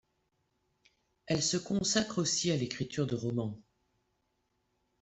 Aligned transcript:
Elle 1.27 1.43
se 1.43 1.57
consacre 1.57 2.17
aussi 2.17 2.49
à 2.49 2.57
l'écriture 2.57 3.05
de 3.05 3.13
romans. 3.13 3.61